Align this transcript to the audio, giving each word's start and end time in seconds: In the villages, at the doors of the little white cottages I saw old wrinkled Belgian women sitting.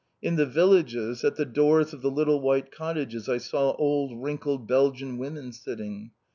In 0.19 0.35
the 0.35 0.47
villages, 0.47 1.23
at 1.23 1.35
the 1.35 1.45
doors 1.45 1.93
of 1.93 2.01
the 2.01 2.09
little 2.09 2.41
white 2.41 2.71
cottages 2.71 3.29
I 3.29 3.37
saw 3.37 3.73
old 3.75 4.19
wrinkled 4.19 4.67
Belgian 4.67 5.19
women 5.19 5.51
sitting. 5.51 6.09